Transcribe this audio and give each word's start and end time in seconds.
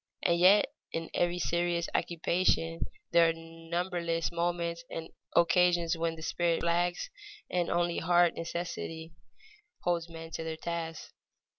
And 0.23 0.39
yet 0.39 0.73
in 0.91 1.11
every 1.13 1.37
serious 1.37 1.87
occupation 1.93 2.87
there 3.11 3.29
are 3.29 3.33
numberless 3.33 4.31
moments 4.31 4.83
and 4.89 5.09
occasions 5.35 5.95
when 5.95 6.15
the 6.15 6.23
spirit 6.23 6.61
flags 6.61 7.11
and 7.51 7.69
only 7.69 7.99
hard 7.99 8.33
necessity 8.33 9.13
holds 9.81 10.09
men 10.09 10.31
to 10.31 10.43
their 10.43 10.57
tasks. 10.57 11.13